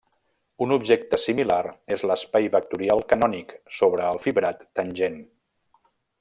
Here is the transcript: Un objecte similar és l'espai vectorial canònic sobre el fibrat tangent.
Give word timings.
Un 0.65 0.71
objecte 0.75 1.19
similar 1.25 1.59
és 1.97 2.05
l'espai 2.11 2.49
vectorial 2.57 3.03
canònic 3.13 3.53
sobre 3.81 4.09
el 4.15 4.23
fibrat 4.25 4.65
tangent. 4.81 5.21